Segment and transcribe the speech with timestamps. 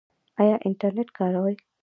[0.41, 1.55] ایا انټرنیټ کاروئ؟